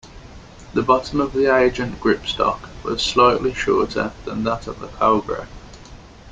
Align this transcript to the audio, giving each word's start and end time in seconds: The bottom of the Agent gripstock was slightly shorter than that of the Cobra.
The 0.73 0.81
bottom 0.81 1.21
of 1.21 1.31
the 1.31 1.55
Agent 1.55 1.99
gripstock 1.99 2.69
was 2.83 3.03
slightly 3.03 3.53
shorter 3.53 4.13
than 4.25 4.43
that 4.45 4.65
of 4.65 4.79
the 4.79 4.87
Cobra. 4.87 5.47